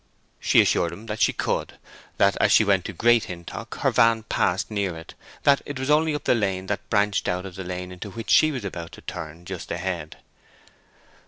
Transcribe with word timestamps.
She 0.39 0.61
assured 0.61 0.91
him 0.91 1.05
that 1.05 1.21
she 1.21 1.31
could—that 1.31 2.35
as 2.37 2.51
she 2.51 2.63
went 2.63 2.85
to 2.85 2.91
Great 2.91 3.25
Hintock 3.25 3.75
her 3.81 3.91
van 3.91 4.23
passed 4.23 4.71
near 4.71 4.97
it—that 4.97 5.61
it 5.63 5.77
was 5.77 5.91
only 5.91 6.15
up 6.15 6.23
the 6.23 6.33
lane 6.33 6.65
that 6.65 6.89
branched 6.89 7.27
out 7.27 7.45
of 7.45 7.53
the 7.53 7.63
lane 7.63 7.91
into 7.91 8.09
which 8.09 8.31
she 8.31 8.51
was 8.51 8.65
about 8.65 8.93
to 8.93 9.01
turn—just 9.01 9.69
ahead. 9.69 10.17